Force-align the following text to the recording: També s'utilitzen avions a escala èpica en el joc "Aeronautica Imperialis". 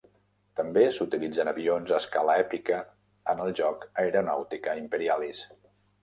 També 0.59 0.83
s'utilitzen 0.93 1.49
avions 1.51 1.91
a 1.91 1.99
escala 2.03 2.37
èpica 2.43 2.79
en 3.33 3.43
el 3.43 3.53
joc 3.59 3.85
"Aeronautica 4.05 4.75
Imperialis". 4.81 5.43